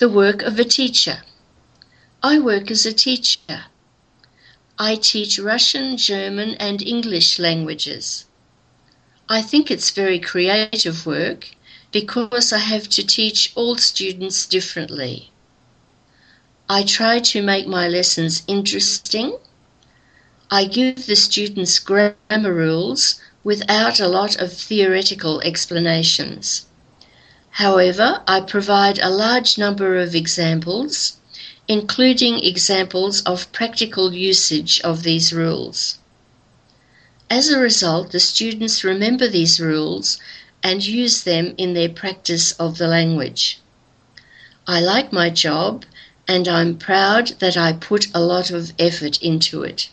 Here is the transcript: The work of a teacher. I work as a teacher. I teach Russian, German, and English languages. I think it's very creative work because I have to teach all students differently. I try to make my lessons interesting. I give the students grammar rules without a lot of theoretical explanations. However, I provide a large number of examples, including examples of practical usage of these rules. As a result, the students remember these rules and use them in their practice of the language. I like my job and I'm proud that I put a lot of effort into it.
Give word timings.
The 0.00 0.08
work 0.08 0.40
of 0.40 0.58
a 0.58 0.64
teacher. 0.64 1.24
I 2.22 2.38
work 2.38 2.70
as 2.70 2.86
a 2.86 2.92
teacher. 2.94 3.66
I 4.78 4.96
teach 4.96 5.38
Russian, 5.38 5.98
German, 5.98 6.54
and 6.54 6.80
English 6.80 7.38
languages. 7.38 8.24
I 9.28 9.42
think 9.42 9.70
it's 9.70 9.90
very 9.90 10.18
creative 10.18 11.04
work 11.04 11.50
because 11.92 12.50
I 12.50 12.60
have 12.60 12.88
to 12.88 13.06
teach 13.06 13.52
all 13.54 13.76
students 13.76 14.46
differently. 14.46 15.32
I 16.66 16.82
try 16.82 17.18
to 17.18 17.42
make 17.42 17.66
my 17.66 17.86
lessons 17.86 18.42
interesting. 18.46 19.36
I 20.50 20.64
give 20.64 21.04
the 21.04 21.14
students 21.14 21.78
grammar 21.78 22.54
rules 22.54 23.20
without 23.44 24.00
a 24.00 24.08
lot 24.08 24.40
of 24.40 24.50
theoretical 24.50 25.42
explanations. 25.42 26.69
However, 27.54 28.22
I 28.26 28.40
provide 28.40 28.98
a 28.98 29.10
large 29.10 29.58
number 29.58 29.98
of 29.98 30.14
examples, 30.14 31.16
including 31.66 32.44
examples 32.44 33.22
of 33.22 33.50
practical 33.52 34.14
usage 34.14 34.80
of 34.82 35.02
these 35.02 35.32
rules. 35.32 35.98
As 37.28 37.48
a 37.48 37.58
result, 37.58 38.12
the 38.12 38.20
students 38.20 38.82
remember 38.82 39.28
these 39.28 39.60
rules 39.60 40.18
and 40.62 40.84
use 40.84 41.22
them 41.22 41.54
in 41.56 41.74
their 41.74 41.88
practice 41.88 42.52
of 42.52 42.78
the 42.78 42.88
language. 42.88 43.60
I 44.66 44.80
like 44.80 45.12
my 45.12 45.30
job 45.30 45.84
and 46.28 46.46
I'm 46.46 46.76
proud 46.76 47.28
that 47.40 47.56
I 47.56 47.72
put 47.72 48.06
a 48.14 48.20
lot 48.20 48.50
of 48.50 48.72
effort 48.78 49.20
into 49.20 49.62
it. 49.62 49.88